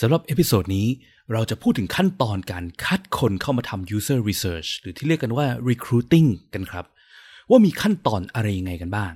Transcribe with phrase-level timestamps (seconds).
[0.00, 0.88] สำหรับเอพิโซดนี้
[1.32, 6.84] เราจะพูดถึงขั้นตอนการคัดคนเข้ามาทำ user research หรือที่เรียกกันว่า recruiting กันครับ
[7.50, 9.12] ว่ามีขั้นตอนอะไรยังไงกันบ้าง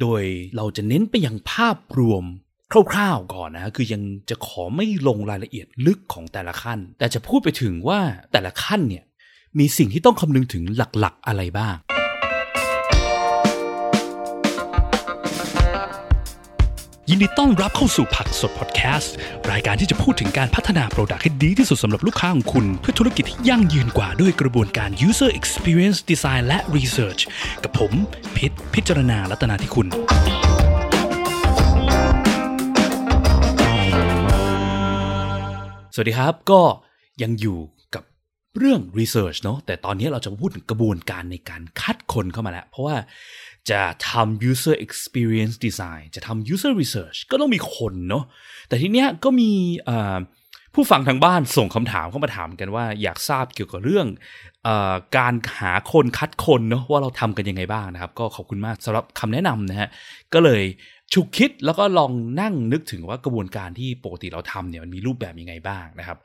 [0.00, 0.22] โดย
[0.56, 2.24] เราจะเน้นไปยังภาพรวม
[2.92, 8.00] คร่าวๆก่อนนะ คือยังจะขอไม่ลงรายละเอียดลึกของแต่ละขั้น แต่จะพูดไปถึงว่า
[8.32, 9.04] แต่ละขั้นเนี่ย
[9.58, 11.76] มีสิ่งที่ต้องคำนึงถึงหลักๆอะไรบ้าง
[17.10, 19.14] ยินดีต้อนรับเข้าสู่ผักสดพอดแคสต์
[19.50, 27.20] รายการที่จะพูดถึงการพัฒนาโปรดักต์ให้ดีที่สุดสำหรับลูกค้าของคุณ เพื่อธุรกิจที่ยั่งยืนกว่าด้วยกระบวนการ user experience design และ research
[27.62, 27.92] กับผม
[28.36, 29.86] พิษพิจารณาลัตนาที่คุณ
[35.94, 36.62] สวัสดีครับก็
[37.22, 37.58] ยังอยู่
[38.58, 42.96] เรื่อง research เนาะแต่ตอนนี้เราจะมาพูดถึงกระบวนการในการคัดคนเข้ามาแล้ว เพราะว่า
[43.70, 48.24] จะทำ user experience design จะทำ user research ก็ต้องมีคนเนาะ
[48.68, 49.50] แต่ทีเนี้ยก็มี
[50.74, 54.06] ผู้ฟังทางบ้านส่งคำถามเข้ามาถามกันว่าอยากทราบเกี่ยวกับเรื่อง
[54.66, 54.68] อ
[55.16, 59.88] การหาคนคัดคนเนาะว่าเราทำกันยังไงบ้างนะครับ ก็ขอบคุณมากสำหรับคำแนะนำนะฮะ
[60.34, 60.62] ก็เลย
[61.14, 66.18] ฉุกคิดแล้วก็ลองนั่งนึกถึงว่ากระบวนการที่ปกติเราทำเนี่ยมันมีรูปแบบยังไงบ้างนะครับ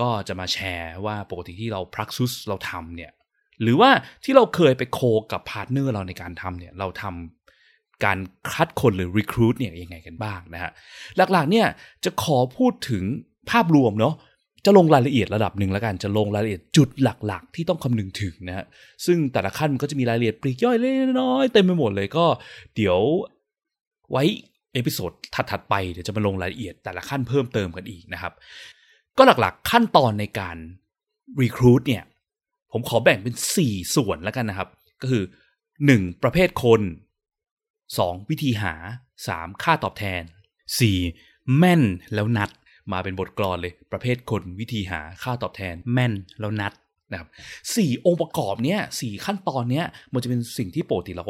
[0.00, 3.10] ก็จะมาแชร์ว่าปกติที่เรา praxis เราทำเนี่ย
[3.62, 3.90] หรือว่า
[4.24, 5.00] ที่เราเคยไป co
[5.32, 8.18] กับ partner เราในการทำเนี่ยเราทำการ
[8.52, 10.70] คัดคนหรือ recruit เนี่ยยังไงกันบ้างนะฮะ
[11.16, 11.66] หลักๆเนี่ย
[12.04, 13.04] จะขอพูดถึง
[13.50, 14.14] ภาพรวมเนาะ
[14.64, 18.66] จะลงรายละเอียดระดับหนึ่งแล้วกันจะลงรายละเอียดจุดหลักๆ ที่ต้องคำนึงถึงนะฮะ
[19.06, 22.26] ซึ่งแต่ละขั้นมันก็จะมีรายละเอียดปลีกย่อยเล็กน้อยเต็มไปหมดเลยก็
[22.76, 22.98] เดี๋ยว
[24.12, 24.24] ไว้
[24.74, 28.32] episode ถัดๆไปเดี๋ยวจะมาลงรายละเอียดแต่ละขั้นเพิ่มเติมกันอีกนะครับ
[29.18, 30.56] ก็หลักๆขั้นตอนในการ
[31.42, 32.04] recruit เนี่ย
[32.72, 34.68] ผมขอแบ่งเป็น 4 ส่วนแล้วกันนะครับ
[35.02, 35.24] ก็คือ
[35.72, 36.22] 1.
[36.22, 36.82] ประเภทคน
[37.56, 38.30] 2.
[38.30, 38.74] วิธีหา
[39.18, 39.62] 3.
[39.62, 40.22] ค่าตอบแทน
[40.90, 41.58] 4.
[41.58, 41.82] แม่น
[42.14, 42.50] แล้วนัด
[42.92, 46.72] มาเป็นบทกลอนเลยประเภทคนวิธีหาค่าตอบแทน แม่นแล้วนัด
[47.10, 47.28] นะครับ
[47.76, 51.24] สี่องค์ประกอบเนี้ยสี่ขั้นตอนเนี้ยมันจะเป็นสิ่งที่โปกติเรา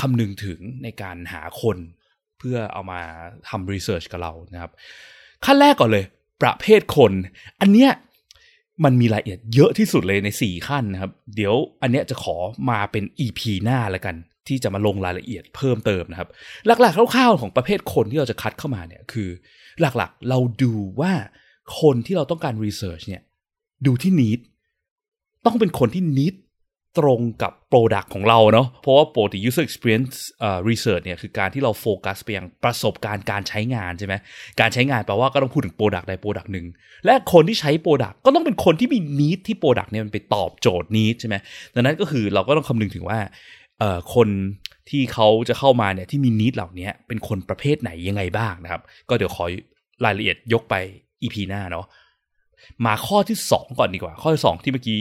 [0.00, 1.78] คำนึงถึงในการหาคน
[2.38, 3.00] เพื่อเอามา
[3.48, 4.72] ทำ research กับเรานะครับ
[5.44, 6.04] ขั้นแรกก่อนเลย
[6.42, 7.12] ประเภทคน
[7.60, 7.90] อันเนี้ย
[8.84, 12.36] มันมีรายละเอียดเยอะที่สุดเลยใน 4 ขั้นนะครับ เดี๋ยวอันเนี้ยจะขอ
[12.70, 14.16] มาเป็น EP หน้าแล้วกัน
[14.48, 16.28] ที่จะมาลงรายละเอียดเพิ่มเติมนะครับ
[16.66, 19.28] หลักๆคร่าวๆของประเภทคนที่เราจะคัดเข้ามาเนี่ยคือ
[19.80, 21.12] หลักๆ เราดูว่า
[21.80, 23.22] คนที่เราต้องการ research เนี่ย
[23.86, 24.40] ดูที่ need
[25.46, 26.34] ต้องเป็นคนที่ need
[26.98, 34.14] ตรงกับ Product ของเราเนาะเพราะว่าปกติ user experience uh, research เนี่ยคือการที่เราโฟกัสไปยังประสบการณ์การใช้งานใช่ไหม
[34.60, 36.66] การใช้งานแปลว่าก็ต้องพูดถึง Product ใด Product หนึ่ง
[37.04, 41.36] และคนที่ใช้ Product ก็ต้องเป็นคนที่มีนิดที่ Product เนี่ยมันไปตอบโจทย์นิดใช่ไหม
[41.74, 43.18] ดังนั้นก็คือเราก็ต้องคำนึงถึงว่า
[43.78, 44.28] เอ่อคน
[44.90, 49.44] ที่เขาจะเข้ามาเนี่ยที่มีนิดเหล่านี้เป็นคนประเภทไหนยังไงบ้างนะครับ ก็เดี๋ยวขอ
[50.04, 50.74] รายละเอียดยกไป
[51.22, 51.86] EP หน้าเนาะ
[52.86, 54.98] มาข้อที่ 2 ก่อนดีกว่า ข้อที่ 2 ที่เมื่อกี้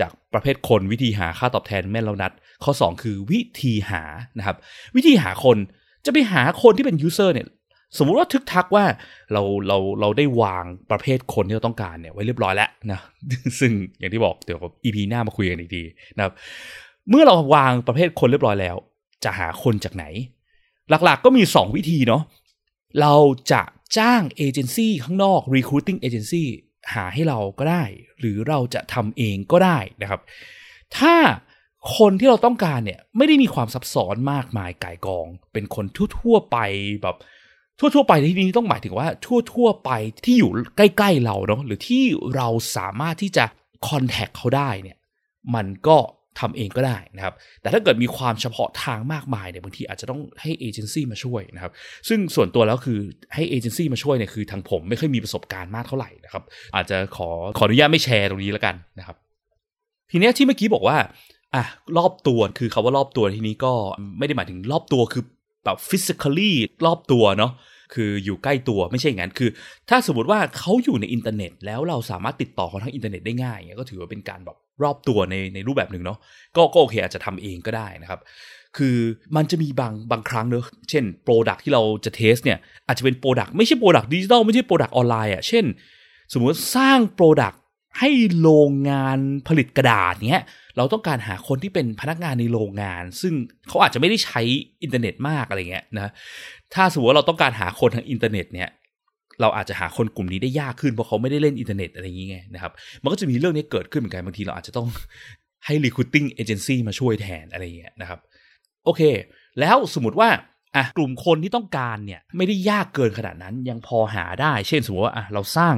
[0.00, 2.32] จากประเภทคนวิธีหาค่าตอบแทนแม่นแล้วนัด
[2.64, 4.02] ข้อ 2 คือวิธีหา
[4.38, 4.56] นะครับ
[4.96, 5.56] วิธีหาคน
[6.04, 7.46] จะไปหาคนที่เป็น user เนี่ย
[7.98, 8.84] สมมุติว่าทึกทักว่า
[9.32, 13.00] เราเราเราได้วางประเภทคนที่เราต้องการเนี่ยไว้เรียบร้อยแล้วนะ
[13.60, 15.82] ซึ่งอย่างที่บอกเดี๋ยว EP หน้ามาคุยกันอีกที
[16.16, 16.32] นะครับ
[17.10, 18.76] เมื่อเราวางประเภทคนเรียบร้อยแล้ว
[19.24, 20.04] จะหาคนจากไหน
[21.04, 22.22] หลักๆก็มี 2 วิธีเนาะ
[23.00, 23.14] เรา
[23.52, 23.62] จะ
[23.98, 26.44] จ้างเอเจนซี่ข้างนอก recruiting agency
[26.94, 27.84] หาให้เราก็ได้
[28.20, 30.20] หรือเราจะทำเองก็ได้นะครับ
[30.96, 31.14] ถ้า
[31.96, 36.58] คนที่เราต้องการเนี่ยไม่ได้มีความซับซ้อนมากมายก่ายกอง เป็นคนทั่วๆไป
[37.02, 37.16] แบบ
[37.78, 39.90] ทั่วๆไปที่นี้ต้องหมายถึงว่าทั่วๆไป
[40.24, 42.02] ที่อยู่ใกล้ ๆ เราเนาะหรือที่
[42.36, 43.44] เราสามารถที่จะ
[43.88, 44.98] คอนแทคเขาได้เนี่ย
[45.54, 45.96] มันก็
[46.40, 51.72] ทำเองก็ได้นะครับ แต่ถ้าเกิดมีความเฉพาะทางมากมายเนี่ยบางทีอาจจะต้องให้เอเจนซี่มาช่วยนะครับ
[52.08, 52.98] ซึ่งส่วนตัวแล้วคือ
[53.34, 56.42] ให้เอเจนซี่มาช่วยเนี่ยคือทางผมไม่เคยมีประสบการณ์มากเท่าไหร่นะครับ
[56.74, 59.16] อาจจะขอขออนุญาตไม่แชร์ตรงนี้แล้วกันนะครับ
[60.10, 60.96] ทีนี้ที่เมื่อกี้บอกว่า
[61.54, 61.64] อะ
[61.98, 63.72] รอบตัวคือคำว่ารอบตัวทีนี้ก็
[64.18, 65.24] ไม่ได้หมายถึงรอบตัวคือ
[65.64, 66.52] แบบ physically
[66.86, 67.52] รอบตัวเนาะ
[67.94, 69.50] คืออยู่ใกล้ตัวไม่ใช่อย่างนั้นคือ
[69.88, 76.18] ถ้าสมมติว่าเขาอยู่ในอินเทอร์เน็ต แล้วเราสามารถติดต่อเขาทางอินเทอร์เน็ตได้ง่ายเงี้ยก็ถือว่าเป็นการแบบ รอบตัวในในรูปแบบหนึ่งเนาะ
[76.56, 78.20] ก็ก็โอเคอาจจะทำเองก็ได้นะครับ
[78.76, 78.96] คือ
[79.36, 85.64] มันจะมีบางบางครั้งเนอะเช่น product ที่เราจะ test เนี่ยอาจจะเป็น product ไม่ใช่ product ดิจิตอลไม่ใช่ product ออนไลน์อะเช่น
[86.32, 87.52] สมมติสร้าง product
[87.98, 89.18] ให้โรงงาน
[89.48, 90.44] ผลิตกระดาษเนี้ย
[90.76, 93.34] เราต้องการหาคนที่เป็นพนักงานในโรงงาน ซึ่ง
[93.68, 94.40] เขาอาจจะไม่ได้ใช้
[94.82, 96.10] อินเทอร์เน็ตมากอะไรเงี้ยนะ
[96.74, 98.68] ถ้าสมมติว่าเราต้องการหาคนทางอินเทอร์เน็ตเนี่ย
[99.40, 102.72] เราอาจจะหาคนกลุ่มนี้ได้ยากขึ้นเพราะเขาไม่ได้เล่นอินเทอร์เน็ตอะไรอย่างเงี้ยนะครับ
[103.02, 104.88] มันก็จะมีเรื่องนี้เกิดขึ้นเหมือนกันบางทีเราอาจจะต้อง
[105.64, 108.18] ให้ recruiting agency มาช่วยแทนอะไรเงี้ยนะครับ
[108.84, 109.02] โอเค
[109.60, 110.28] แล้วสมมติว่า
[110.76, 115.74] อะกลุ่มคนที่ต้องการเนี่ยไม่ได้ยากเกินขนาดนั้นยังพอหาได้ เช่นสมมติว่าอะเราสร้าง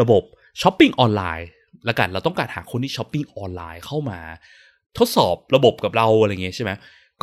[0.00, 0.22] ระบบ
[0.62, 1.48] ช้อปปิ้งออนไลน์
[1.88, 4.18] ละกันเราต้องการหาคนที่ช้อปปิ้งออนไลน์เข้ามา
[4.98, 6.70] ทดสอบระบบกับเราอะไรเงี้ยใช่ไหม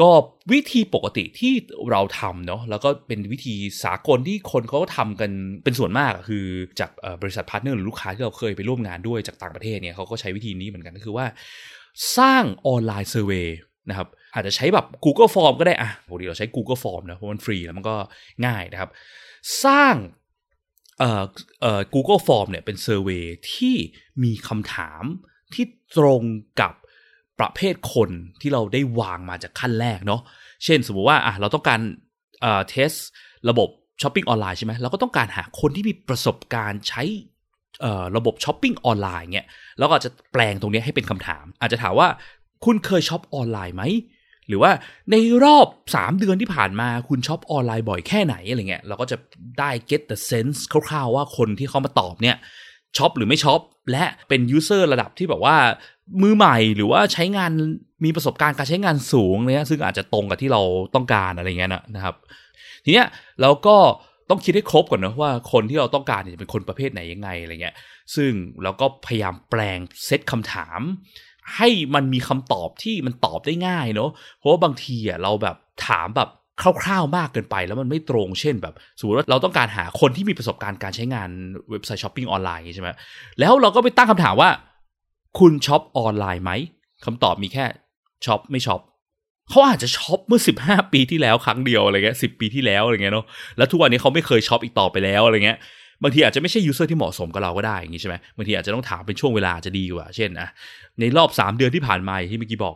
[0.01, 0.11] ก็
[0.53, 1.53] วิธีปกติที่
[1.91, 5.31] เราทำเนาะแล้วก็เป็นวิธีสากลที่คนเขาก็ทำกัน
[5.63, 6.45] เป็นส่วนมากคือ
[6.79, 6.91] จาก
[7.21, 11.25] บริษัทพาร์ทเนอร์หรือลูกค้าที่เราเคยไปร่วมงานด้วยจากต่างประเทศเนี่ยเขาก็ใช้วิธีนี้เหมือนกันก็คือว่า
[12.17, 13.57] สร้าง online survey
[13.89, 17.95] นะครับอาจจะใช้แบบ Google Form ก็ได้อะปกติเราใช้ Google Form นะเพราะมันฟรีแล้วมันก็
[18.45, 18.89] ง่ายนะครับ
[19.65, 19.95] สร้าง
[20.99, 21.23] เอ่อ
[21.61, 23.75] เอ่อ Google Form เนี่ยเป็น survey ที่
[24.23, 25.03] มีคำถาม
[25.53, 25.65] ที่
[25.97, 26.23] ตรง
[26.61, 26.73] กับ
[27.39, 28.09] ประเภทคน
[28.41, 30.21] ที่เราได้วางมาจากขั้นแรกเนาะ
[30.63, 31.79] เช่นสมมุติว่าอะเราต้องการ
[32.41, 32.91] เอ่อ test
[33.49, 33.69] ระบบ
[34.01, 37.03] ช้อปปิ้งออนไลน์ใช่ไหมเราก็ต้องการหาคนที่มีประสบการณ์ใช้
[38.17, 39.47] ระบบช้อปปิ้งออนไลน์เงี้ย
[39.79, 42.07] แล้วก็จะแปลงตรงนี้ให้เป็นคำถาม อาจจะถามว่า
[42.65, 43.83] คุณเคยช็อปออนไลน์ไหม
[44.47, 44.71] หรือว่า
[45.11, 49.17] ในรอบ 3 เดือนที่ผ่านมาคุณช็อปออนไลน์บ่อยแค่ไหนอะไรเงี้ยเราก็จะ
[49.59, 50.57] ได้ get the sense
[50.87, 52.37] คร่าวๆว่าคนที่เขามาตอบเนี่ย
[52.97, 53.61] ช็อปหรือไม่ช็อป
[53.91, 55.55] และเป็น user ระดับที่แบบว่า
[56.21, 57.51] มือใหม่หรือว่าใช้งาน
[58.05, 60.61] มีประสบการณ์การใช้งานสูงเนี่ยซึ่งอาจจะตรงกับที่เรา
[60.95, 62.15] ต้องการอะไรเงี้ยนะครับ
[62.83, 63.07] ทีเนี้ย
[63.41, 63.77] เราก็
[64.29, 67.75] ต้องคิดให้ครบก่อนนะว่าคนที่เราต้องการจะเป็นคนประเภทไหนยังไงอะไรเงี้ย
[68.15, 68.31] ซึ่ง
[68.63, 70.79] เราก็พยายามแปลงเซตคำถาม
[71.55, 75.55] ให้มันมีคำตอบที่มันตอบได้ง่ายเนาะเพราะว่าบางทีอะเราแบบ
[75.87, 76.29] ถามแบบ
[76.61, 81.29] คร่าวๆมากเกินไป แล้วมันไม่ตรงเช่นแบบสมมติว่าเราต้องการหาคนที่มีประสบการณ์การใช้งาน
[81.69, 82.89] เว็บไซต์ช้อปปิ้งออนไลน์ใช่ไหม
[83.39, 84.49] แล้วเราก็ไปตั้งคำถามว่า
[85.39, 86.51] คุณช็อปออนไลน์ไหม
[87.05, 87.65] คำตอบมีแค่
[88.25, 88.81] ช็อปไม่ช็อป
[89.49, 93.25] เขาอาจจะช็อปเมื่อสิบห้าปีที่แล้วครั้งเดียวอะไรเงี้ยสิบปีที่แล้วอะไรเงี้ยเนาะ
[93.57, 95.57] แล้วทุกวันนี้เขาไม่เคยช็อปอีกต่อไปแล้วอะไรเงี้ย
[96.03, 100.49] บางทีอาจจะไม่ใช่ user ที่เหมาะสมกับเราก็ได้อย่างนี้ใช่ไหมบางทีอาจจะต้องถามเป็นช่วงเวลาจะดีกว่า เช่นอะ
[100.99, 102.75] ในรอบสามเดือนที่ผ่านมาที่เมื่อกี้บอก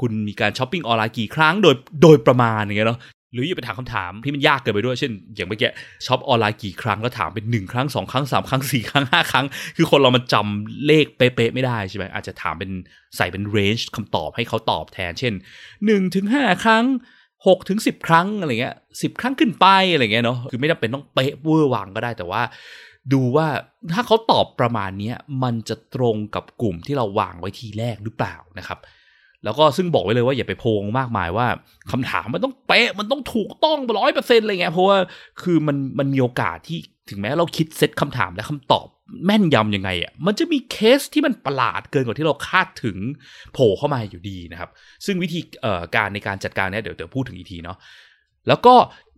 [0.00, 3.00] คุณมีการช้อปปิ้งออนไลน์กี่ครั้งโดยโดยประมาณอย่างเงี้ยเนาะ
[3.32, 5.70] หรืออย่าไปถามคำถามที่มันยากเกินไปด้วยเช่น อย่างเมื่อกี้
[6.06, 9.46] ช็อปออนไลน์กี่ครั้งก็ถามเป็นหนึ่งครั้งสองครั้งสามครั้งสี่ครั้งห้าครั้ง
[9.76, 12.70] คือคนเรามันจำเลขเป๊ะๆไม่ได้ใช่ไหมอาจจะถามเป็น
[13.16, 15.32] ใส่เป็น range คำตอบให้เขาตอบแทน เช่น
[15.86, 16.84] หนึ่งถึงห้าครั้ง
[17.46, 22.42] หกถึงสิบครั้งอะไรเงี้ยสิบครั้งขึ้นไปอะไรเงี้ยเนาะคือไม่จำเป็นต้องเป๊ะเวอร์วังก็ได้แต่ว่า
[23.12, 23.46] ดูว่า
[23.92, 28.78] ถ้าเขาตอบประมาณนี้มันจะตรงกับกลุ่มที่เราวางไว้ทีแรกหรือเปล่านะครับ
[29.44, 31.46] แล้วก็ซึ่งบอกไว้เลยว่าอย่าไปพะวงมากมายว่า
[31.90, 34.96] คำถามมันต้องเป๊ะมันต้องถูกต้องร้อยเปอร์เซ็นต์อะไรเงี้ยเพราะว่า
[35.42, 36.78] คือมันมันมีโอกาสที่
[37.10, 38.86] ถึงแม้เราคิดเซตคำถามและคำตอบ
[39.26, 42.96] แม่นยำยังไงอะมันจะมีเคสที่มันประหลาดเกินกว่าที่เราคาดถึง
[43.52, 44.70] โผล่เข้ามาอยู่ดีนะครับ
[45.04, 45.40] ซึ่งวิธี
[45.94, 47.78] การในการจัดการเนี้ยเดี๋ยวเดี๋ยวพูดถึงอีกทีเนาะ
[48.48, 48.74] แล้วก็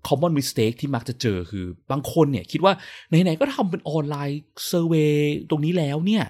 [0.08, 2.72] common mistake ที่มักจะเจอคือบางคนเนี่ยคิดว่า
[3.08, 5.14] ไหนๆก็ทำเป็น online survey
[5.50, 6.24] ตรงนี้แล้วเนี่ย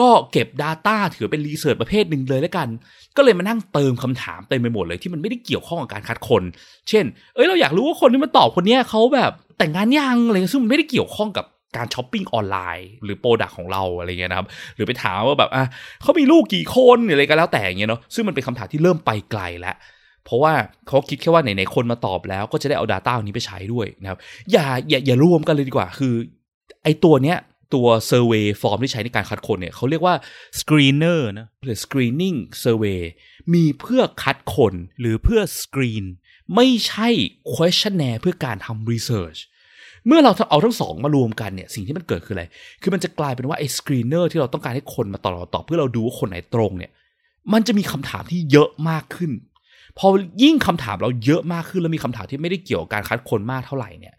[0.00, 2.68] ก็เก็บ Data ถือเป็น research ประเภทหนึ่งเลยแล้วกัน
[3.16, 6.42] ก็เลยมานั่งเติมคำถามเต็มไปหมดเลยที่มันไม่ได้เกี่ยวข้องกับการคัดคน
[6.88, 7.04] เช่น
[7.34, 11.46] เอ้ยเราอยากรู้ว่าคนที่มาตอบคนนี้เขาแบบแต่งงานยังอะไรซึ่งมันไม่ได้เกี่ยวข้องกับ
[11.76, 15.64] การช้อปปิ้งออนไลน์ หรือ product ของเราอะไรเงี้ยนะครับ หรือไปถามว่าแบบอะ
[16.02, 19.76] เขามีลูกกี่คนอะไรก็แล้วแต่เงี้ยเนาะซึ่งมันเป็นคำถามที่เริ่มไปไกลแล้ว
[20.24, 20.52] เพราะว่า
[20.88, 24.18] เขาคิดแค่ว่าไหนๆคนมาตอบแล้วก็จะได้เอา Data นี้ไปใช้ด้วยนะครับ
[24.52, 26.14] อย่าอย่าอย่ารวมกันเลยดีกว่าคือ
[26.84, 27.38] ไอตัวเนี้ย
[27.74, 30.14] ตัว survey form ที่ใช้ในการคัดคนเนี่ยเขาเรียกว่า
[30.60, 33.00] screener นะหรือ screening survey
[33.54, 36.04] มีเพื่อคัดคนหรือเพื่อ screen
[36.54, 37.08] ไม่ใช่
[37.54, 39.40] questionnaire เพื่อการทำ research
[40.06, 42.44] เมื่อเราเอาทั้งสองมารวมกันเนี่ยสิ่งที่มันเกิดคืออะไร
[42.82, 46.90] คือมันจะกลายเป็นว่าไอ้ screener ที่เราต้องการให้คนมาตอบตอบเพื่อเราดูว่าคนไหนตรงเนี่ย
[47.52, 49.32] มันจะมีคำถามที่เยอะมากขึ้น
[49.98, 50.06] พอ
[50.42, 54.14] ยิ่งคำถามเราเยอะมากขึ้นแล้วมีคำถามที่ไม่ได้เกี่ยวกับการคัดคนมากเท่าไหร่เนี่ย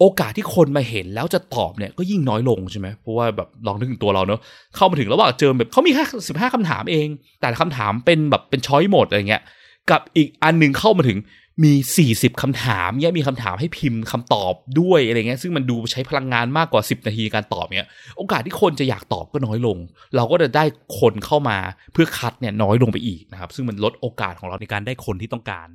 [0.00, 4.40] โอกาสที่คนมาเห็นแล้วจะตอบเนี่ยก็ยิ่งน้อยลงใช่ไหมเพราะว่าแบบลองนึกถึงตัวเราเนอะ
[4.76, 7.08] เข้ามาถึงแล้วว่าเจอแบบเขามีแค่สิบห้าคำถามเอง
[7.40, 9.42] แต่คำถามเป็นแบบเป็นช้อยหมดอะไรเงี้ย
[9.90, 11.18] กับอีกอันหนึ่งเข้ามาถึง
[11.64, 17.88] มีสี่สิบคำถามเนี่ยมีคำถามให้พิมพ์คำตอบด้วยอะไรเงี้ยซึ่งมันดูใช้พลังงานมากกว่าสิบนาทีการตอบเนี่ย
[18.18, 19.78] โอกาสที่คนจะอยากตอบก็น้อยลง
[20.16, 20.64] เราก็จะได้
[21.00, 21.58] คนเข้ามา
[21.92, 25.68] เพื่อคัดเนี่ยน้อยลงไปอีกนะครับ ซึ่งมันลดโอกาสของเราในการได้คนที่ต้องการ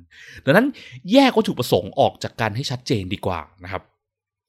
[0.44, 0.66] ดังนั้น
[1.12, 3.82] แยกวัตถุประสงค์ออกจากกันให้ชัดเจนดีกว่านะครับ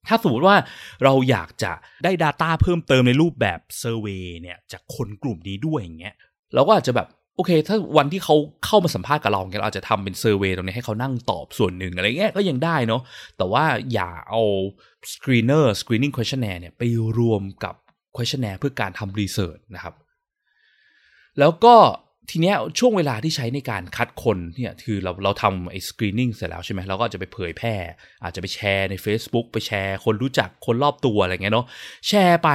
[0.08, 0.56] ถ้าสมมติว่า
[1.04, 1.72] เราอยากจะ
[2.04, 6.16] ได้ Data เพิ่มเติมในรูปแบบเซอร์เวยเนี่ยจากคนกลุ่มนี้ด้วยอย่างเงี้ย
[6.54, 13.02] เราก็อาจจะแบบโอเค ถ้าวันที่เขาเข้ามาสัมภาษณ์กับเราเนี่ยเราอาจจะทำเป็นเซอร์เวยตรงนี้ให้เขานั่งตอบส่วนหนึ่งอะไรเงี้ยก็ยังได้เนาะ
[13.38, 14.42] แต่ว่าอย่าเอา
[15.14, 16.82] screener screening questionnaire เนี่ยไป
[17.20, 17.76] รวมกับ
[18.16, 19.96] questionnaire เพื่อการทำ research นะครับ
[21.40, 21.76] แล้วก็
[22.30, 27.75] ทีเนี้ยช่วงเวลาที่ใช้ในการคัดคนเนี่ยคือเราเราทำไอ้สกรีนนิ่งเสร็จแล้วใช่ไหมเราก็จะไปเผยแพร่
[28.24, 31.65] อาจจะไปแชร์ใน Facebook ไปแชร์คนรู้จักคนรอบตัวอะไรเงี้ยเนาะ
[32.08, 32.50] แชร์ไป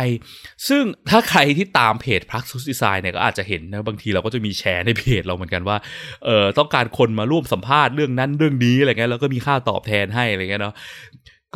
[0.68, 5.76] ซึ่งถ้าใครที่ตามเพจ Praxis Design เนี่ยก็อาจจะเห็นนะบางทีเราก็จะมีแชร์ในเพจเราเหมือนกันว่า
[6.25, 10.75] เออต้องการคนมาร่วมสัมภาษณ์เรื่องนั้นเรื่องนี้อะไรเงี้ยแล้วก็มีค่าตอบแทนให้อะไรเงี้ยเนาะ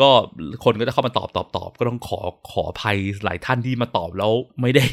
[0.01, 0.11] ก็
[0.65, 2.21] คนก็จะเข้ามาตอบตอบตอบก็ต้องขอ
[2.51, 4.85] ขอภัยหลายท่านที่มาตอบแล้วไม่ได้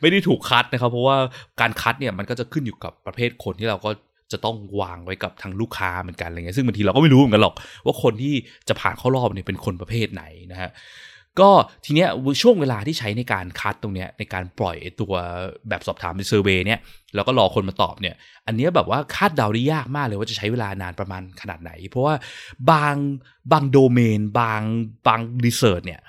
[0.00, 1.16] ไม่ได้ถูกคัดนะครับ เพราะว่า
[1.60, 3.90] การคัดเนี่ยมันก็จะขึ้นอยู่กับประเภทคนที่เราก็
[4.32, 7.54] จะต้องวางไว้กับทางลูกค้าเหมือนกันอะไรเงี้ยซึ่งบางทีเราก็ไม่รู้เหมือนกันหรอก
[7.86, 8.34] ว่าคนที่
[8.68, 10.70] จะผ่านเข้ารอบเนี่ยเป็นคนประเภทไหนนะฮะ
[11.40, 11.50] ก็
[11.84, 12.08] ทีเนี้ย
[12.42, 15.14] ช่วงเวลาที่ใช้ในการคัดตรงเนี้ยในการปล่อยตัว
[15.68, 16.78] แบบสอบถามในเซอร์เวย์เนี่ย
[17.14, 18.14] แล้วก็รอคนมาตอบเนี่ย
[18.46, 22.14] อันเนี้ยแบบว่าคาดเดาได้ยากมากเลยว่าจะใช้เวลานานประมาณขนาดไหน เพราะว่า
[22.70, 22.94] บาง
[23.52, 24.60] บางโดเมน บาง
[25.06, 26.00] บางรีเสิร์ชเนี่ย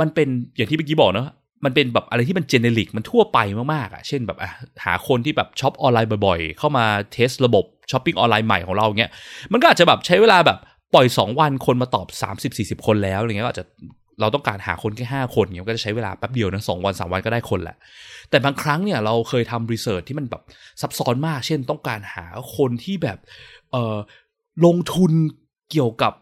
[0.00, 1.28] มันเป็นอย่างที่เมื่อกี้บอกเนาะ
[1.64, 3.38] มันเป็นแบบอะไรที่มันเจเนริกมันทั่วไป
[3.74, 4.50] มากๆอะ่ะเช่นแบบอะ
[4.84, 9.10] หาคนที่แบบช็อปออนไลน์บ่อยๆ เข้ามา test ระบบช้อปปิ้งออนไลน์ใหม่ของเราเงี้ย
[9.52, 10.58] มันก็อาจจะแบบใช้เวลาแบบ
[10.94, 12.06] ปล่อย 2 วันคนมาตอบ
[12.78, 13.66] 30-40 คนแล้วอะไรเงี้ยก็อาจจะ
[14.20, 17.76] เราต้องการหาคนแค่ห้าคนเนี่ยก็จะใช้เวลาแป๊บเดียวนะสองวันสามวันก็ได้คนแหละ
[18.30, 20.42] แต่บางครั้งเนี่ยเราเคยทำ research ที่มันแบบ
[20.80, 22.24] ซับซ้อนมาก เช่นต้องการหา
[22.56, 23.18] คนที่แบบ
[23.70, 23.96] เออ
[24.64, 25.12] ลงทุน
[25.70, 26.12] เกี่ยวกับ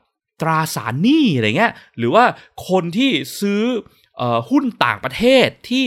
[0.40, 2.24] ตราสารหนี้อะไรเงี้ยหรือว่า
[2.68, 3.62] คนที่ซื้อ
[4.20, 5.86] อหุ้นต่างประเทศที่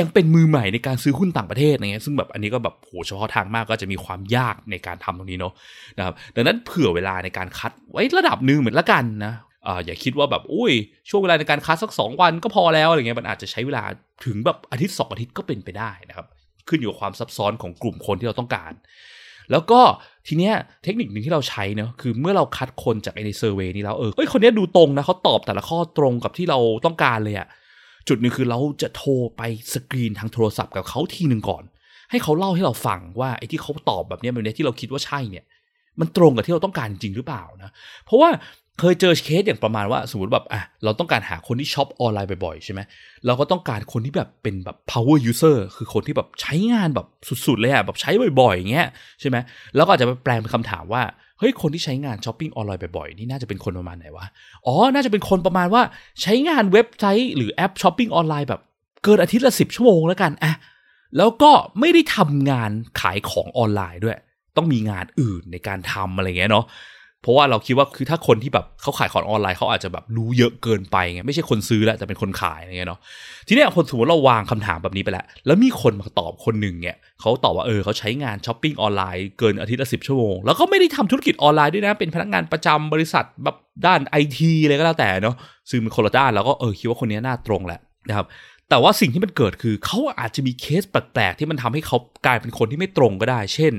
[0.00, 5.52] ยังเป็นมือใหม่ในการซื้อหุ้นต่างประเทศอะไรเงี้ยซึ่งแบบอันนี้ก็แบบโหเฉพาะทางมากก็จะมีความยากในการทำตรงนี้เนาะ
[5.98, 9.34] นะครับดังนั้นเผื่อเวลาในการคัดไว้ระดับหนึ่งเหมือนละกันนะ
[9.84, 10.72] อย่าคิดว่าแบบอุ้ย
[11.08, 13.84] ช่วงเวลาในการคัดสักสองวันก็พอแล้วอะไรเงี้ยมันอาจจะใช้เวลา
[14.24, 16.26] ถึงแบบอาทิตย์สองอาทิตย์ก็เป็นไปได้นะครับ
[16.68, 18.72] ขึ้นอยู่กับความซับซ้อนของกลุ่มคนที่เราต้องการ
[19.50, 19.80] แล้วก็
[20.26, 27.48] ทีเนี้ยเทคนิคหนึ่งที่เราใช้เนาะคือเมื่อเราคัดคนจากในเซอร์เวยนี้แล้วเออเฮ้ยคนนี้ดูตรงนะเขาตอบแต่ละข้อตรงกับที่เราต้องการเลยอะ
[28.08, 31.64] จุดหนึ่งคือเราจะโทรไปสกรีนทางโทรศัพท์กับเขาทีหนึ่งก่อน
[32.10, 35.44] ให้เขาเล่าให้เราฟังว่าไอ้ที่เขาตอบแบบนี้แบบนี้ที่เราคิดว่าใช่เนี่ย
[36.00, 37.70] มันตรงกับที่เราต้องการจริงหรือเปล่านะ
[38.04, 38.28] เพราะว่า
[38.78, 42.80] เคยเจอเคสอย่างประมาณว่าสมมติแบบอะเราต้องการหาคนที่ช็อปออนไลน์บ่อยๆใช่ไหม
[43.26, 47.06] เราก็ต้องการคนที่แบบเป็นแบบ power user คือคนที่แบบใช้งานแบบ
[47.46, 48.88] สุดๆเลยอะแบบใช้บ่อยๆอย่างเงี้ย
[49.20, 49.36] ใช่ไหม
[49.76, 51.02] แล้วก็อาจจะแปลงเป็นคำถามว่า
[51.38, 54.26] เฮ้ยคนที่ใช้งานช้อปปิ้งออนไลน์บ่อยๆนี่น่าจะเป็นคนประมาณไหนวะ
[54.66, 55.82] อ๋อน่าจะเป็นคนประมาณว่า
[56.22, 58.60] ใช้งานเว็บไซต์หรือแอปช้อปปิ้งออนไลน์แบบ
[59.04, 60.54] เกินอาทิตย์ละสิบชั่วโมงแล้วกันอะ
[61.16, 62.70] แล้วก็ไม่ได้ทำงาน
[63.00, 64.18] ขายของออนไลน์ด้วย
[64.56, 66.64] ต้องมีงานอื่นในการทำอะไรเงี้ยเนาะ
[67.22, 73.00] เพราะว่าเราคิดว่าคือถ้าคนที่แบบเขาขายของออนไลน์เขาอาจจะแบบรู้เยอะเกินไปไงไม่ใช่คนซื้อแล้วแต่เป็นคนขายอะไรเงี้ยเนาะ
[73.46, 83.56] ทีนี้คนสมมติเราวางคำถามแบบนี้ไปแล้ว แล้วมีคนมาตอบคนหนึ่งเนี่ยเขาตอบว่าเออเขาใช้งานช้อปปิ้งออนไลน์เกินอาทิตย์ละสิบชั่วโมง แล้วก็ไม่ได้ทำธุรกิจออนไลน์ด้วยนะ เป็นพนักงานประจำบริษัทแบบ
[83.86, 85.36] ด้านไอทีอะไรก็แล้วแต่เนาะ
[85.70, 88.26] ซึ่งเป็นคนละด้านแล้วก็เออคิดว่าคนนี้น่าตรงแหละนะครับ
[88.70, 91.96] แต่ว่าสิ่งที่มันเกิดคือเขาอาจจะมีเคสแปลกๆที่มันทำให้เขา
[92.26, 93.72] กลายเป็นคนที่ไม่ตรงก็ได้ เช่น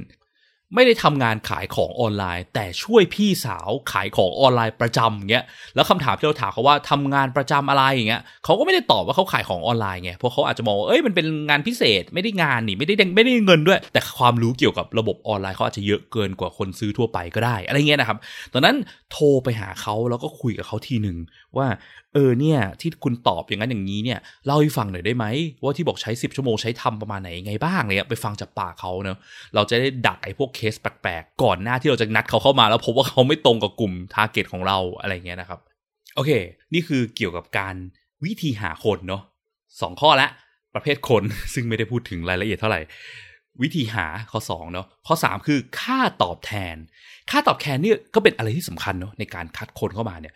[0.76, 5.46] ไม่ได้ทำงานขายของออนไลน์ แต่ช่วยพี่สาวขายของออนไลน์ประจำเงี้ย
[5.76, 18.18] แล้วคำถามที่เราถามเขาว่าทำงานประจำอะไรอย่างเงี้ยเขาก็ไม่ได้ตอบว่าเขาขายของออนไลน์ไงเพราะเขาอาจจะมองว่าเอ้ยมันเป็นงานพิเศษไม่ได้งานนี่ไม่ได้ไม่ได้เงินด้วย แต่ความรู้เกี่ยวกับระบบออนไลน์เขาอาจจะเยอะเกินกว่าคนซื้อทั่วไปก็ได้ อะไรเงี้ยนะครับ
[18.54, 18.76] ตอนนั้น
[19.12, 21.18] โทรไปหาเขาแล้วก็คุยกับเขาทีหนึ่ง
[21.58, 21.68] ว่า
[22.14, 25.26] เออเนี่ยที่คุณตอบอย่างนั้นอย่างนี้เนี่ยเล่าให้ฟังหน่อยได้ไหม
[25.62, 29.18] ว่าที่บอกใช้ 10 ชั่วโมงใช้ทำประมาณไหนไงบ้างเนี่ยไปฟังจากปากเขาเนาะ
[29.56, 35.60] เราจะได้ดักไอ้พวกเคสแปลกๆก่อนหน้าที่เราจะนัดเขาเข้ามาแล้วพบว่าเขาไม่ตรงกับกลุ่มทาร์เก็ตของเราอะไรเงี้ยนะครับ
[36.16, 36.32] โอเค
[36.74, 37.76] นี่คือเกี่ยวกับการ
[38.26, 39.22] วิธีหาคนเนาะ
[39.82, 40.28] สองข้อละ
[40.74, 41.24] ประเภทคน
[41.54, 42.82] ซึ่งไม่ได้พูดถึงรายละเอียดเท่าไหร่
[43.62, 46.76] วิธีหาข้อ2เนาะข้อ 3 คือค่าตอบแทน
[47.32, 50.34] ค่าตอบแทนเนี่ยก็เป็นอะไรที่สำคัญเนาะในการคัดคนเข้ามาเนี่ย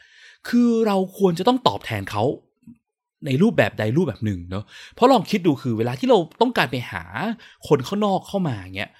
[0.49, 2.23] คือเราควรจะต้องตอบแทนเขา
[3.25, 4.63] ในรูปแบบใดรูปแบบหนึ่งเนาะ
[4.95, 7.03] เพราะลองคิดดูคือเวลาที่เราต้องการไปหา
[7.67, 8.91] คนข้างนอกเข้ามาเงี้ย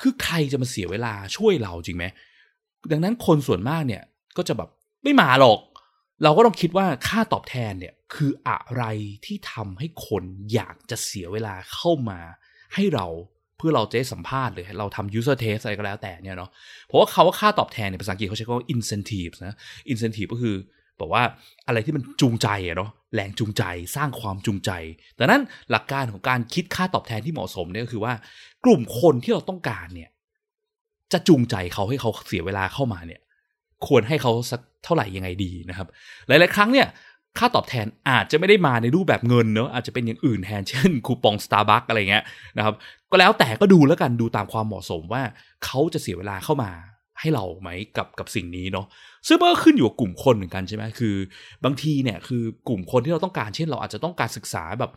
[0.00, 2.04] คือใครจะมาเสียเวลาช่วยเราจริงไหม
[2.92, 4.02] ดังนั้นคนส่วนมากเนี่ย
[4.36, 4.68] ก็จะแบบ
[5.04, 5.60] ไม่มาหรอก
[6.22, 8.84] เราก็ต้องคิดว่าค่าตอบแทนเนี่ยคืออะไร
[9.24, 10.24] ที่ทำให้คน
[10.54, 12.20] อยากจะเสียเวลาเข้ามา
[12.74, 13.06] ให้เรา
[13.56, 16.50] เพื่อเราจะสัมภาษณ์หรือเราทำ user test อะไรก็แล้วแต่เนี่ยเนาะ
[16.86, 19.54] เพราะว่าเขาว่าค่าตอบแทนในภาษาอังกฤษเขาใช้คำว่า incentive นะ
[19.92, 20.56] incentive ก็คือ
[21.00, 21.22] บอกว่า
[21.66, 23.64] อะไรที่มันจูงใจอะเนาะแรงจูงใจ
[23.96, 24.70] สร้างความจูงใจ
[25.18, 28.14] ดังนั้นหลักการของการคิดค่าตอบแทนที่เหมาะสมเนี่ยก็คือว่า
[28.64, 30.10] กลุ่มคนที่เราต้องการเนี่ย
[31.12, 33.20] จะจูงใจเขาให้เขาเสียเวลาเข้ามาเนี่ย
[33.86, 35.86] ควรให้เขาสักเท่าไหร่ยังไงดีนะครับ
[36.26, 36.88] หลาย ๆ ครั้งเนี่ย
[37.38, 42.24] ค่าตอบแทนอาจจะไม่ได้มาในรูปแบบเงินเนอะอาจจะเป็นอย่างอื่นแทนเช่นคูปอง Starbucks อะไรเงี้ย
[42.56, 42.74] นะครับ
[43.10, 45.22] ก็แล้วแต่ก็ดูแล้วกันดูตามความเหมาะสมว่า
[45.64, 46.70] เขาจะเสียเวลาเข้ามา
[47.24, 48.86] ให้เราไหมกับกับสิ่งนี้เนาะ
[49.28, 51.16] ซึ่งมันก็ขึ้นอยู่กับกลุ่มคนเหมือนกันใช่ไหมคือ
[51.64, 54.90] บางทีเนี่ยคือกลุ่มคนที่เราต้องการเช่นเราอาจจะต้องการศึกษาแบบ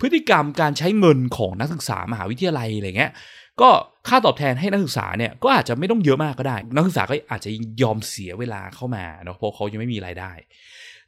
[0.00, 3.12] พฤติกรรมการใช้เงินของนักศึกษามหาวิทยาลัยอะไรเงี้ย
[3.60, 3.68] ก็
[4.08, 7.50] ค่าตอบแทนให้นักศึกษาเนี่ยก็อาจจะไม่ต้องเยอะมากก็ได้ นักศึกษาก็อาจจะ
[7.82, 10.32] ยอมเสียเวลาเข้ามาเนาะเพราะเขายังไม่มีรายได้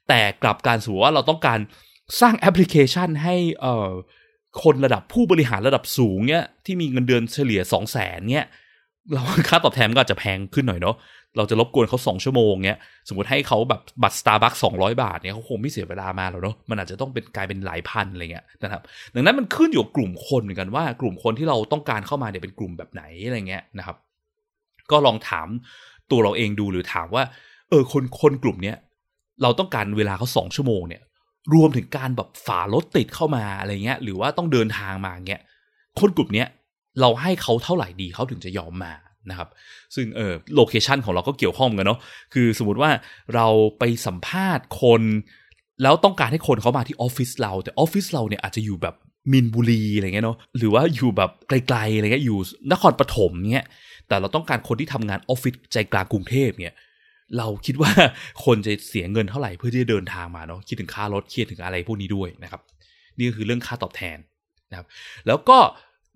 [0.09, 1.59] แต่กลับการสูว่าเราต้องการ
[2.21, 3.91] สร้างแอปพลิเคชันให้เอ่อ
[4.63, 8.47] คนระดับผู้บริหารระดับสูงเนี่ยที่มีเงินเดือนเฉลี่ยสองแสนเนี่ย
[9.13, 10.97] เราค่าตอบแทนก็อาจจะแพงขึ้นหน่อยเนาะ
[11.37, 12.79] เราจะรบกวนเขาสองชั่วโมงเนี้ย
[13.09, 18.83] สมมติให้เขาแบบบัตรสตาร์บัคสองร้อยบาทเนี่ยเขาคงไม่เสียเวลามาหรอกเนาะมันอาจจะต้องเป็นกลายเป็นหลายพันอะไรเงี้ยนะครับ
[19.15, 23.97] ดังนั้นมันขึ้นอยู่กับกลุ่มคนเหมือนกันว่ากลุ่มคนที่เราต้องการเข้ามาเนี่ยเป็นกลุ่มแบบไหนอะไรเงี้ยนะครับ
[24.91, 25.49] ก็ลองถาม
[26.11, 27.23] ตัวเราเองดูหรือถามว่า
[27.71, 28.77] เออคนคนกลุ่มเนี้ย
[29.43, 31.03] เราต้องการเวลาเขาสองชั่วโมงเนี่ย
[31.55, 35.43] รวมถึงการแบบฝ่ารถติดเข้ามาอะไรเงี้ยหรือว่าต้องเดินทางมาเงี้ย
[36.01, 36.49] คนกลุ่มเนี้ย
[37.01, 38.93] เราให้เขาเท่าไหร่ดีเขาถึงจะยอมมา
[39.31, 39.49] นะครับ
[39.95, 41.99] ซึ่งเออโลเคชันของเราก็เกี่ยวข้องกันเนาะ
[42.35, 42.91] คือสมมติว่า
[43.35, 43.47] เรา
[43.79, 45.03] ไปสัมภาษณ์คน
[45.83, 48.95] แล้วต้องการให้คนเขามาที่ออฟฟิศเรา แต่ออฟฟิศเราเนี่ยอาจจะอยู่แบบ
[49.33, 52.39] มินบุรีอะไรเงี้ยเนาะหรือว่าอยู่แบบไกลๆอะไรเงี้ยอยู่
[52.73, 53.67] นครปฐมเงี้ย
[54.09, 56.75] แต่เราต้องการคนที่ทำงานออฟฟิศใจกลางกรุงเทพเนี่ย
[57.39, 57.93] เราคิดว่า
[58.45, 62.61] คนจะเสียเงินเท่าไหร่เพื่อที่จะเดินทางมาเนาะคิดถึงค่ารถคิดถึงอะไรพวกนี้ด้วยนะครับ
[63.19, 64.19] นี่ก็คือเรื่องค่าตอบแทน
[64.71, 64.87] นะครับ
[65.27, 65.59] แล้วก็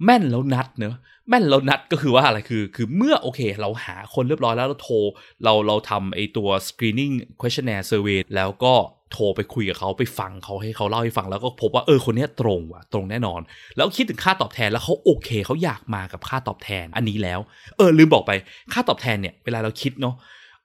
[0.04, 0.96] แม่นแล้วนัดเนอะ
[1.28, 4.96] แม่นแล้วนัดก็คือว่าอะไรคือ คือเมื่อโอเค เราหาคนเรียบร้อยแล้วเราโทร
[5.44, 8.74] เราเราทำไอตัว screening questionnaire survey แล้วก็
[9.12, 13.40] โทรไปคุยกับเขาไปฟังเขาให้เขาเล่าให้ฟังแล้วก็พบว่าเออคนนี้ตรงว่ะตรงแน่นอน
[13.76, 17.40] แล้วคิดถึงค่าตอบแทนแล้วเขาโอเคเขาอยากมากับค่าตอบแทนอันนี้แล้ว
[17.76, 18.32] เออลืมบอกไป
[18.72, 20.14] ค่าตอบแทนเนี่ยเวลาเราคิดเนาะ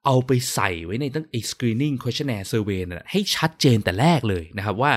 [0.06, 4.92] เอาไปใส่ไว้ในตั้งไอ้ screening questionnaire survey นะให้ชัดเจนแต่แรกเลยนะครับว่า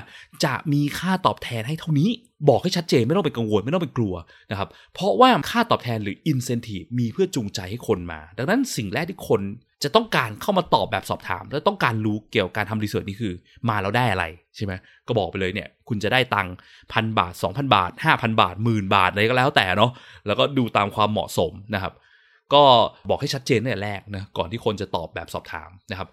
[0.45, 2.09] จะมีค่าตอบแทนให้เท่านี้
[2.49, 4.15] บอกให้ชัดเจนไม่ต้องไปกังวลไม่ต้องไปกลัว
[4.51, 9.43] นะครับเพราะว่าค่าตอบแทนหรือ incentive มีเพื่อจูงใจให้คนมา ดังนั้นสิ่งแรกที่คน
[9.83, 13.33] จะต้องการเข้ามาตอบแบบสอบถาม และต้องการรู้เกี่ยวกับการทำรีเสิร์ชนี่คือ
[13.69, 14.25] มาแล้วได้อะไร
[14.57, 14.73] ใช่ไหม
[15.07, 16.55] ก็บอกไปเลยเนี่ย คุณจะได้ตังค์
[16.93, 19.91] พันบาท 2,000 บาท 5,000 บาทหมื่นบาทอะไรก็แล้วแต่เนาะ
[20.27, 21.93] แล้วก็ดูตามความเหมาะสมนะครับ
[22.55, 22.63] ก็
[23.09, 26.09] บอกให้ชัดเจนตั้งแต่แรกนะก่อนที่คนจะตอบแบบสอบถามนะครับ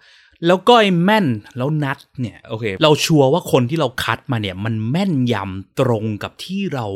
[0.46, 6.86] แล้วก็ไอ้แม่นแล้วนัดเนี่ยโอเค เราชัวร์ว่าคนที่เราคัดมาเนี่ย มันแม่นยำตรงกับที่เรา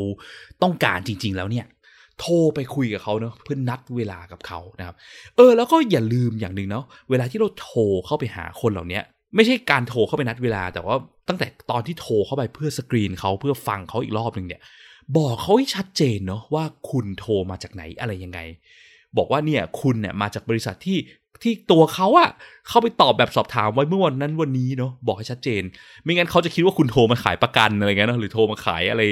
[0.61, 1.65] ต้องการจริง ๆ แล้วเนี่ย
[2.19, 4.95] โทรไปคุยกับเขาเนาะเพื่อนัดเวลากับเขานะครับ
[5.35, 8.99] เออแล้วก็อย่าลืมอย่างหนึ่งเนาะเวลาที่เราโทรเข้าไปหาคนเหล่านี้
[9.35, 10.95] ไม่ใช่การโทรเข้าไปนัดเวลา แต่ว่า
[11.27, 14.61] ตั้งแต่ตอนที่โทรเข้าไปเพื่อสกรีนเขาเพื่อฟังเขาอีกรอบหนึ่งเนี่ย
[15.17, 18.39] บอกเขาให้ชัดเจนเนาะว่าคุณโทรมาจากไหนอะไรยังไง
[19.17, 20.99] บอกว่าเนี่ยคุณเนี่ยมาจากบริษัทที่
[21.43, 22.29] ที่ตัวเขาอะ
[22.67, 25.63] เข้าไปตอบแบบสอบถามไว้เมื่อวันนั้นวันนี้เนาะบอกให้ชัดเจน
[26.03, 29.03] ไม่งั้นเขาจะคิดว่าคุณโทรมาขายประกันอะไรเงี้ยนะหรือโทรมาขายอะไร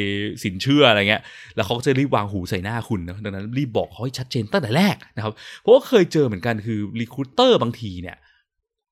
[0.44, 1.22] สินเชื่ออะไรเงี้ย
[1.56, 8.18] แล้วเขาก็จะรีบวางหูใส่หน้าคุณนะดังนั้นรีบบอกเขาให้ชัดเจนตั้งแต่แรกนะครับเพราะว่าเคยเจอเหมือนกันคือ recruiter บางทีเนี่ย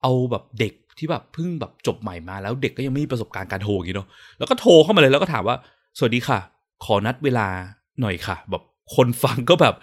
[0.02, 5.56] เอาแบบเด็กที่แบบเพิ่งแบบจบใหม่มาแล้วเด็กก็ยังไม่มีประสบการณ์การโทรอย่างนี้เนาะแล้วก็โทรเข้ามาเลยแล้วก็ถามว่า
[5.98, 6.40] สวัสดีค่ะ
[6.86, 7.48] ขอนัดเวลา
[8.02, 8.64] หน่อยค่ะ แบบ
[8.96, 9.76] คนฟังก็แบบ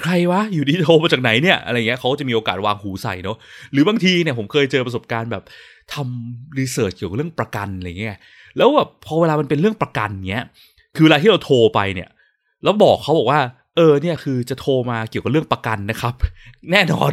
[0.00, 3.36] ใครวะ อยู่ดีโทรมาจากไหนเนี่ยอะไรเงี้ยเขาจะมีโอกาสวางหูใส่เนาะ
[3.72, 5.42] หรือบางทีเนี่ยผมเคยเจอประสบการณ์แบบ
[5.92, 8.18] ทำ research เกี่ยวกับเรื่องประกันอะไรเงี้ย
[8.56, 10.44] แล้วแบบพอเวลามันเป็นเรื่องประกันเนี้ย
[10.96, 12.08] คือเวลาที่เราโทรไปเนี่ย
[12.62, 13.40] แล้วบอกเขาบอกว่า
[13.76, 16.14] เออเนี่ยคือจะโทรมาเกี่ยวกับเรื่องประกันนะครับ
[16.70, 17.12] แน่นอน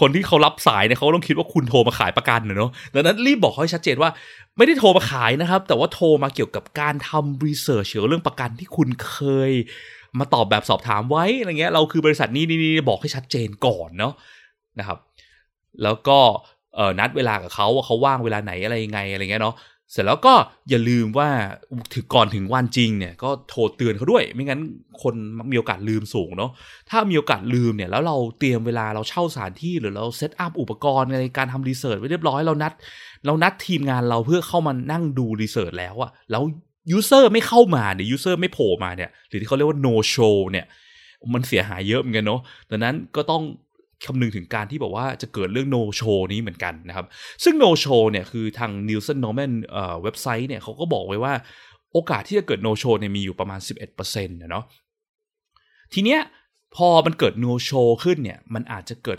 [0.00, 4.10] คนที่เขารับสายเนี่ยเขาต้องคิดว่าคุณโทรมาขายประกันเนาะดังนั้นรีบบอกให้ชัดเจนว่า
[4.56, 9.18] ไม่ได้โทรมาขายนะครับ แต่ว่าโทรมาเกี่ยวกับการทำรีเสิร์ชเกี่ยวกับเรื่องประกันที่คุณเค
[9.50, 9.52] ย
[10.18, 14.14] มาตอบแบบสอบถามไว้อะไรเงี้ยเราคือบริษัทนี้นี่บอกให้ชัดเจนก่อนเนาะ
[14.78, 14.98] นะครับ
[15.82, 16.18] แล้วก็
[17.00, 19.56] นัดเวลากับเขาว่าเขาว่างเวลาไหนอะไรยังไงอะไรเงี้ยเนาะ
[19.92, 20.34] เสร็จแล้วก็
[20.70, 21.28] อย่าลืมว่า
[21.94, 24.60] ถึงก่อนถึงวันจริงเนี่ยก็โทรเตือนเขาด้วย ไม่งั้น
[25.02, 25.14] คน
[25.50, 26.50] มีโอกาสลืมสูงเนาะ
[26.90, 32.72] ถ้ามีโอกาสลืมเนี่ยแล้วเราเตรียมเวลาเราเช่าสถานที่หรือเรา set up อุปกรณ์ในการทำ research ไว้เรียบร้อยเรานัด
[33.26, 36.42] เรานัดทีมงานเราเพื่อเข้ามานั่งดู research แล้วอะแล้ว
[36.90, 40.66] user ไม่เข้ามาเนี่ย user ไม่โผล่มาเนี่ยหรือที่เขาเรียกว่า no show เนี่ย
[41.32, 42.40] มันเสียหายเยอะเหมือนกันเนาะ
[42.70, 43.42] ดังนั้นก็ต้อง
[44.06, 47.06] คำนึงถึงการที่บอกว่าจะเกิดเรื่อง no show นี้เหมือนกันนะครับ
[47.44, 51.34] ซึ่ง no show เนี่ยคือทาง Nielsen Norman เอ่อเว็บไซต์เนี่ยเขาก็บอกไว้ว่า
[51.92, 53.60] โอกาสที่จะเกิด no show เนี่ยมีอยู่ประมาณ
[53.96, 54.64] 11%นะเนาะ
[55.94, 56.20] ทีเนี้ย
[56.76, 59.18] พอมันเกิด no show ขึ้นเนี่ยมันอาจจะเกิด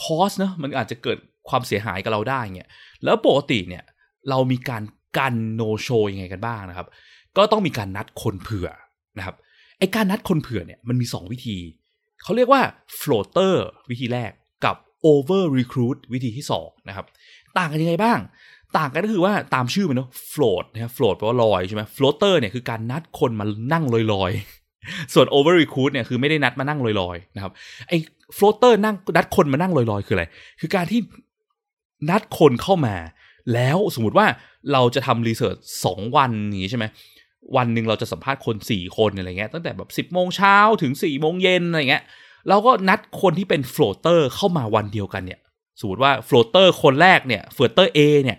[0.00, 2.68] คอสเนะมันอาจจะเกิดความเสียหายกับเราได้เนี่ย
[3.04, 3.84] แล้วปกติเนี่ย
[4.30, 4.82] เรามีการ
[5.18, 6.86] กันโนโชยังไงกันบ้างนะครับ
[7.36, 8.68] ก็ต้องมีการนัดคนเผื่อ
[9.18, 9.36] นะครับ
[9.78, 11.56] ไอการนัดคนเผื่อเนี่ยมันมี 2 วิธี
[12.22, 12.62] เขาเรียกว่า
[13.00, 13.54] floater
[13.90, 14.30] วิธีแรก
[14.64, 14.76] กับ
[15.12, 17.06] over recruit วิธีที่2นะครับ
[17.58, 18.18] ต่างกันยังไงบ้าง
[18.78, 27.52] ต่างกันก็คือว่าตามชื่อมันเนาะ float นะ float แปลว่าลอยใช่ไหม floater เนี่ยคือการนัดคนมานั่งลอยๆ ส่วน over recruit เนี่ยคือไม่ได้นัดมานั่งลอยๆนะครับ
[27.88, 27.98] ไอ้
[28.36, 30.24] floater นั่งนัดคนมานั่งลอยๆ คืออะไร
[30.60, 31.00] คือการที่
[32.10, 32.96] นัดคนเข้ามา
[33.54, 34.26] แล้วสมมติว่า
[34.72, 36.84] เราจะทำรีเสิร์ชสองวันอย่างนี้ใช่ไหม
[37.56, 42.04] วันหนึ่งเราจะสัมภาษณ์คน4คนอะไรเงี้ยตั้งแต่แบบ10โมงเช้าถึง4โมงเย็นอะไรเงี้ย
[42.48, 45.40] เราก็นัดคนที่เป็น floater เข้ามาวันเดียวกันเนี่ย
[45.80, 48.38] สมมติว่า floater คนแรกเนี่ย floater เนี่ย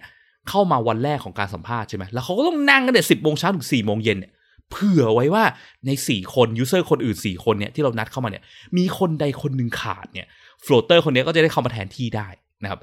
[0.50, 4.32] เข้ามาวันแรกของการสัมภาษณ์ใช่ไหมแล้วเขาก็ต้องนั่งกันแต่สิบโมงเช้าถึงสี่โมงเย็นเนี่ย
[4.72, 5.44] เผื่อไว้ว่า
[5.86, 8.44] ใน4คน user คนอื่น4คนเนี่ยที่เรานัดเข้ามาเนี่ย
[8.78, 10.28] มีคนใดคนหนึ่งขาดเนี่ย
[10.63, 12.28] floater คนนี้ก็จะได้เข้ามาแทนที่ได้
[12.64, 12.80] นะครับ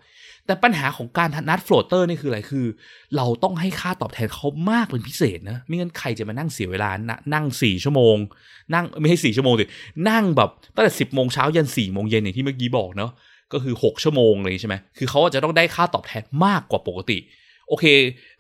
[0.49, 2.67] แต่ปัญหาของการนัด floater นี่คืออะไรคือ
[3.17, 6.91] เราต้องให้ค่าตอบแทนเขามากเป็นพิเศษนะไม่งั้นใครจะมานั่งเสียเวลา
[7.35, 8.17] นั่งสี่ชั่วโมง
[8.75, 9.65] นั่งไม่ใช่สี่ชั่วโมงสิ
[10.11, 13.11] นั่งแบบตั้งแต่สิบโมงเช้ายันสี่โมงเย็นอย่างที่เมื่อกี้บอกเนาะ
[13.53, 17.19] ก็คือ 6 ชั่วโมงเลยใช่ไหมคือเขาจะต้องได้ค่าตอบแทนมากกว่าปกติ
[17.69, 17.85] โอเค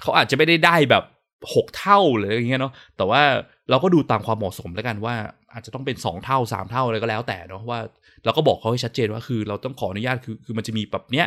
[0.01, 1.05] เขาอาจจะไม่ได้ได้แบบ
[1.44, 3.23] 6 เท่าเลยอย่างเงี้ยเนาะ แต่ว่า
[3.71, 5.14] เราก็ดูตามความเหมาะสมแล้วกันว่า
[5.53, 7.81] อาจจะต้องเป็น 2 เท่า 3 เท่าอะไรก็แล้วแต่เนาะว่า
[8.25, 11.27] เราก็บอกเขาให้ชัดเจนว่าคือเราต้องขออนุญาตคือคือมันจะมีแบบเนี้ย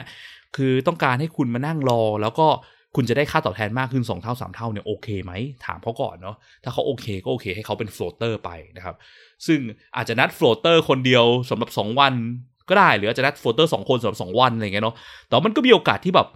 [0.56, 2.48] คือต้องการให้คุณมานั่งรอ แล้วก็
[2.96, 5.34] คุณจะได้ค่าตอบแทนมากขึ้น 2 เท่า 3 เท่าเนี่ยโอเคไหม
[5.66, 8.96] ถามเขาก่อนเนาะถ้าเขาโอเคก็โอเคให้เขาเป็น floater ไปนะครับ
[9.48, 9.60] ซึ่ง
[9.96, 12.14] อาจจะนัด floater คนเดียวสำหรับ 2 วัน
[12.70, 14.96] ก็ได้ หรืออาจจะนัด floater สองคนสำหรับสองวันอะไรเงี้ยเนาะ
[15.28, 16.28] แต่มันก็มีโอกาสที่แบบ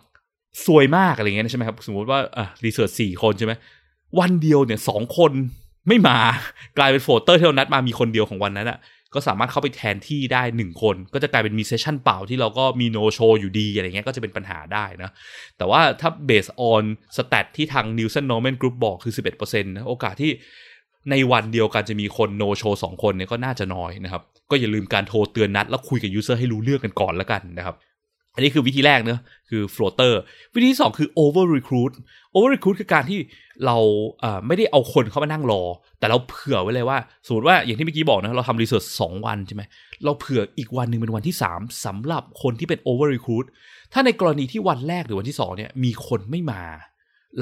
[0.65, 3.54] ซวยมากอะไรเงี้ยใช่ไหมครับสมมติว่าอะ research สี่คนใช่ไหม
[4.19, 5.32] วันเดียวเนี่ยสองคน
[5.88, 6.17] ไม่มา
[6.78, 8.80] กลายเป็น floater ที่เรานัดมามีคนเดียวของวันนั้นอะ
[9.13, 15.10] ก็สามารถเข้าไปแทนที่ได้หนึ่งคน ก็จะกลายเป็นมี session เปล่าที่เราก็มี no show อยู่ดีอะไรเงี้ยก็จะเป็นปัญหาได้นะ
[15.58, 16.84] แต่ว่าถ้า based on
[17.17, 20.32] stat ที่ทาง Nielsen Norman Group บอกคือ 11%นะโอกาสที่
[21.12, 24.21] ในวันเดียวกันจะมีคน no show สองคนเนี่ยก็น่าจะน้อยนะครับ
[24.52, 27.76] ก็อย่าลืมการโทรเตือนนัด แล้วคุยกับ user ให้รู้เรื่องกันก่อนแล้วกันนะครับ
[28.36, 29.19] อันนี้คือวิธีแรกเนาะ
[29.50, 30.13] คือ floater
[30.54, 31.93] วิธีที่2คือ over recruit
[32.36, 33.19] over recruit คือการที่
[33.65, 33.78] เรา
[34.48, 35.62] ไม่ได้เอาคนเข้ามานั่งรอ
[36.00, 39.63] แต่เราเผื่อไว้เลยว่า สมมติว่าอย่างที่เมื่อกี้บอกนะ เราทำ research สองวันใช่ไหม
[40.06, 43.45] เราเผื่ออีกวันหนึ่งเป็นวันที่ 3สำหรับคนที่เป็น over recruit
[43.93, 46.63] ถ้าในกรณีที่วันแรกหรือวันที่ 2 เนี่ย มีคนไม่มา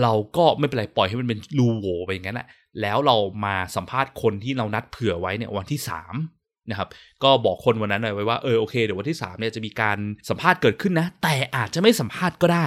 [0.01, 2.47] เราก็ไม่เป็นไร ปล่อยให้มันเป็นรูโหวไปอย่างนั้นแหละ
[2.81, 6.89] แล้วเรามาสัมภาษณ์คนที่เรานัดเผื่อไว้เนี่ยวันที่ 3 นะครับ
[7.23, 9.97] ก็บอกคนวันนั้นหน่อยไว้ว่าเออโอเคเดี๋ยววันที่3เนี่ยจะมีการ
[10.29, 12.65] สัมภาษณ์เกิดขึ้นนะ แต่อาจจะไม่สัมภาษณ์ก็ได้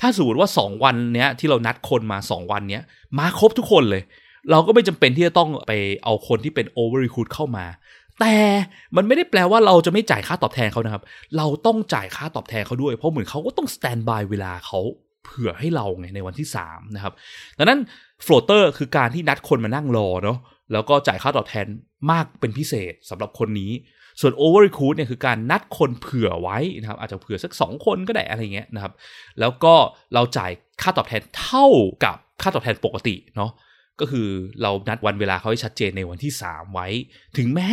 [0.00, 2.84] ถ้าสมมติว่า 2 วันเนี้ยที่เรานัดคนมา 2 วันเนี้ย
[3.18, 4.02] มาครบทุกคนเลย
[4.50, 5.72] เราก็ไม่จำเป็นที่จะต้องไป
[6.04, 7.66] เอาคนที่เป็น over recruit เข้ามา
[8.20, 8.34] แต่
[8.96, 11.02] มันไม่ได้แปลว่าเราจะไม่จ่ายค่าตอบแทนเขานะครับ
[11.36, 14.80] เราต้องจ่ายค่าตอบแทนเขาด้วย เพราะเหมือนเขาก็ต้อง stand by เวลาเขา
[15.24, 17.12] เผื่อให้เราไงในวันที่3นะครับ
[17.58, 17.80] ดังนั้น
[18.26, 20.38] floater คือการที่นัดคนมานั่งรอเนาะ
[20.72, 21.66] แล้วก็จ่ายค่าตอบแทน
[22.10, 23.72] มากเป็นพิเศษสำหรับคนนี้
[24.20, 28.92] ส่วน over recruit เนี่ยคือการนัดคนเผื่อไว้นะครับ อาจจะเผื่อสัก 2 คนก็ได้อะไรเงี้ยนะครับ
[29.40, 29.74] แล้วก็
[30.14, 30.50] เราจ่าย
[30.82, 31.66] ค่าตอบแทนเท่า
[32.04, 33.50] กับค่าตอบแทนปกติเนาะ
[34.00, 34.28] ก็คือ
[34.62, 36.88] เรานัดวันเวลาเขาให้ชัดเจนในวันที่ 3 ไว้
[37.36, 37.70] ถึงแม้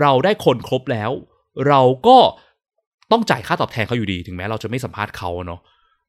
[0.00, 1.10] เราได้คนครบแล้ว
[1.68, 2.18] เราก็
[3.12, 5.60] ต้องจ่ายค่าตอบแทนเขาอยู่ดี ถึงแม้เราจะไม่สัมภาษณ์เขาเนาะ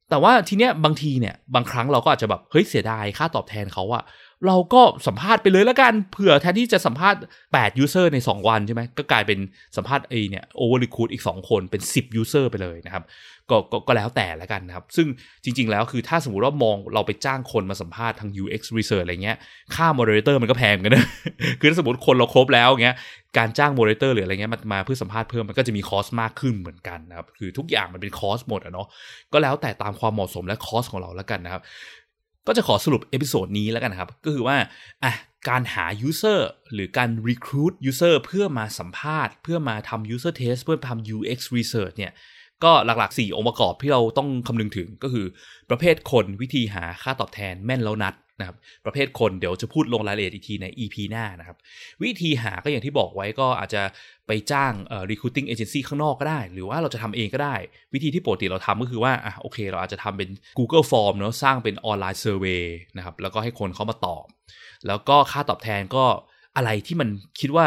[0.10, 4.04] แต่ว่าทีเนี้ยบางทีเนี่ยบางครั้งเราก็อาจจะแบบเฮ้ยเสียดายค่าตอบแทนเขาอะ
[4.46, 7.20] เราก็สัมภาษณ์ไปเลยแล้วกันเผื่อแทนที่จะสัมภาษณ์
[7.52, 9.40] 8 user ใน 2 วันใช่ไหมก็กลายเป็น
[9.76, 13.04] สัมภาษณ์ไอเนี่ย over recruit อีก 2 คนเป็น 10 user ไปเลยนะครับ
[13.52, 15.08] กกก็แล้วแต่ล้วกันนะครับ ซึ่ง
[15.44, 19.38] จริง ๆ แล้วคือถ้าสมมติว่ามองเราไปจ้างคนมาสัมภาษณ์ทาง UX research อะไรเงี้ย
[19.76, 21.06] ค่า moderator มันก็แพงกันนะ
[21.60, 22.96] คือถ้าสมมติคนเราครบแล้วเงี้ย
[23.38, 28.88] การจ้าง moderator หรืออะไรเงี้ยมามาเพื่อสัมภาษณ์เพิ่มมันก็จะมี cost มากขึ้นเหมือนกันนะครับ คือทุกอย่างมันเป็น cost หมดอะเนาะ
[29.34, 31.62] ก็แล้วแต่ตามความเหมาะสมและ cost ของเราแล้วกันนะครับ
[32.48, 34.58] ก็จะขอสรุป episode นี้แล้วกันครับ ก็คือว่า
[35.04, 35.14] อะ
[35.50, 36.40] การหา user
[36.74, 42.14] หรือการ recruit user เพื่อมาสัมภาษณ์ เพื่อมาทำ user test เพื่อทำ UX research เนี่ย
[42.64, 45.26] ก็หลักๆ 4 องค์ประกอบที่เราต้องคำนึงถึงก็คือ
[45.70, 51.58] ประเภทคนวิธีหาค่าตอบแทนแม่นแล้วนัดนะครับประเภทคนเดี๋ยวจะพูดลงรายละเอียดอีกทีใน EP หน้านะครับ
[52.04, 53.82] วิธีหาก็อย่างที่บอกไว้ก็อาจจะ
[54.28, 57.56] ไปจ้างเอ่อ recruiting agency ข้างนอกก็ได้ หรือว่าเราจะทำเองก็ได้
[57.94, 62.64] วิธีที่ปกติเราทำก็คือว่าอะโอเค เราอาจจะทำเป็น Google Form เนาะสร้างเป็นออนไลน์เซอร์เวย
[62.98, 64.26] นะครับแล้วก็ให้คนเขามาตอบ
[64.88, 66.06] แล้วก็ค่าตอบแทนก็
[66.56, 67.66] อะไรที่มันคิดว่า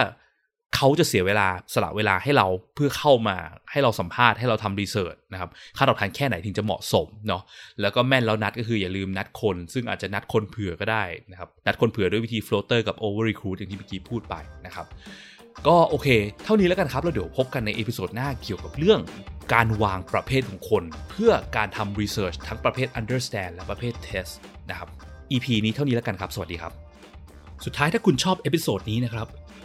[0.82, 3.36] เขาจะเสียเวลาสละเวลาให้เราเพื่อเข้ามา
[3.70, 7.42] ให้เราสัมภาษณ์ให้เราทำ research นะครับค่าตอบแทนแค่ไหนถึงจะเหมาะสมเนาะ
[7.80, 14.34] แล้วก็แม่นแล้วนัดก็คืออย่าลืมนัดคน ซึ่งอาจจะนัดคนเผื่อก็ได้นะครับนัดคนเผื่อด้วยวิธี floater กับ over recruit อย่างที่เมื่อกี้พูดไป
[14.66, 14.86] นะครับ
[15.66, 16.08] ก็โอเค
[16.44, 19.00] เท่านี้แล้วกันครับ แล้วเดี๋ยวพบกันใน episode หน้าเกี่ยวกับเรื่อง
[19.54, 24.32] การวางประเภทของคน เพื่อการทำ research ทั้งประเภท understand และประเภท test
[24.70, 24.88] นะครับ
[25.32, 26.72] EP นี้เท่านี้แล้วกันครับ สวัสดีครับ
[27.64, 29.28] สุดท้ายถ้าคุณชอบ episode นี้นะครับ